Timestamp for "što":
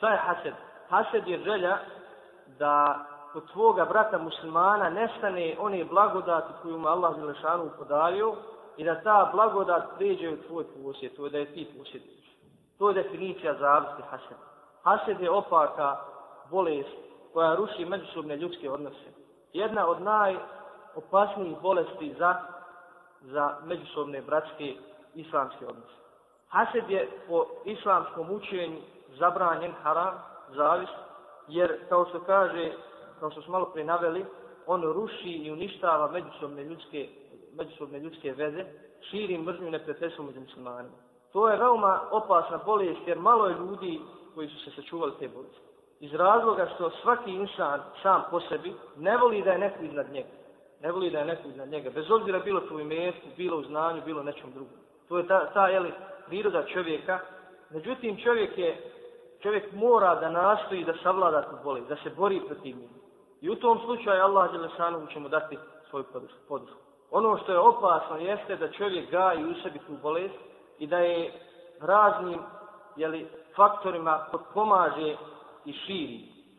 32.08-32.20, 33.30-33.42, 46.74-46.90, 67.38-67.52